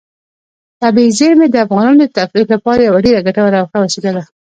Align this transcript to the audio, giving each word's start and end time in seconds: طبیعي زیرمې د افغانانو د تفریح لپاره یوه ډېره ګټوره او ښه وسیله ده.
طبیعي 0.81 1.11
زیرمې 1.19 1.47
د 1.49 1.55
افغانانو 1.65 1.99
د 2.01 2.05
تفریح 2.17 2.47
لپاره 2.53 2.81
یوه 2.87 2.99
ډېره 3.05 3.21
ګټوره 3.27 3.57
او 3.59 3.65
ښه 3.71 3.77
وسیله 3.83 4.11
ده. 4.17 4.23